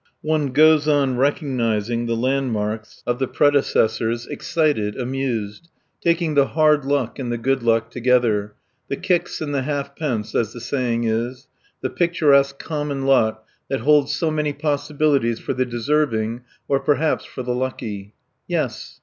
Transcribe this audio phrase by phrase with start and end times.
[0.23, 5.69] One goes on recognizing the landmarks of the predecessors, excited, amused,
[6.03, 8.55] taking the hard luck and the good luck together
[8.87, 11.45] the kicks and the half pence, as the saying is
[11.81, 17.43] the picturesque common lot that holds so many possibilities for the deserving or perhaps for
[17.43, 18.15] the lucky.
[18.47, 18.99] Yes.